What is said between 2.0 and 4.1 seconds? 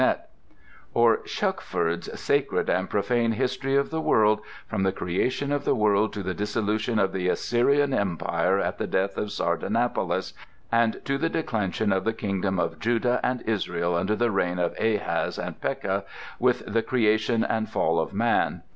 Sacred and Profane History of the